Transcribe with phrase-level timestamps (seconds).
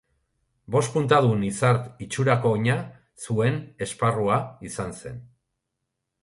[0.75, 2.77] Bost puntadun izar itxurako oina
[3.27, 5.23] zuen esparrua izan zen.